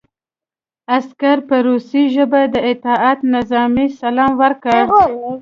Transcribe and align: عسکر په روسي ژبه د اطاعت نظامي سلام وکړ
عسکر 0.95 1.37
په 1.49 1.55
روسي 1.67 2.03
ژبه 2.15 2.41
د 2.53 2.55
اطاعت 2.71 3.19
نظامي 3.35 3.87
سلام 4.01 4.31
وکړ 4.41 4.81